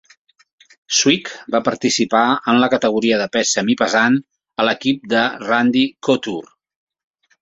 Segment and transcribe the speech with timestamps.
[0.99, 4.17] Swick va participar en la categoria de pes semipesant
[4.65, 6.55] a l'equip de Randy Couture.